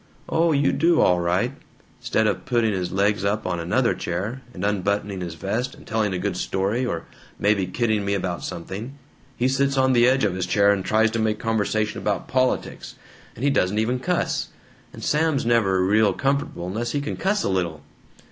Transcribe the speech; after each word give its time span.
"Oh, 0.27 0.51
you 0.51 0.71
do, 0.71 0.99
all 0.99 1.19
right! 1.19 1.53
'Stead 1.99 2.25
of 2.25 2.45
putting 2.47 2.73
his 2.73 2.91
legs 2.91 3.23
up 3.23 3.45
on 3.45 3.59
another 3.59 3.93
chair, 3.93 4.41
and 4.51 4.65
unbuttoning 4.65 5.21
his 5.21 5.35
vest, 5.35 5.75
and 5.75 5.85
telling 5.85 6.11
a 6.11 6.17
good 6.17 6.35
story 6.35 6.83
or 6.83 7.05
maybe 7.37 7.67
kidding 7.67 8.03
me 8.03 8.15
about 8.15 8.43
something, 8.43 8.97
he 9.37 9.47
sits 9.47 9.77
on 9.77 9.93
the 9.93 10.07
edge 10.07 10.23
of 10.23 10.33
his 10.33 10.47
chair 10.47 10.71
and 10.71 10.83
tries 10.83 11.11
to 11.11 11.19
make 11.19 11.37
conversation 11.37 12.01
about 12.01 12.27
politics, 12.27 12.95
and 13.35 13.43
he 13.43 13.51
doesn't 13.51 13.77
even 13.77 13.99
cuss, 13.99 14.47
and 14.91 15.03
Sam's 15.03 15.45
never 15.45 15.85
real 15.85 16.13
comfortable 16.13 16.65
unless 16.65 16.93
he 16.93 16.99
can 16.99 17.15
cuss 17.15 17.43
a 17.43 17.49
little!" 17.49 17.83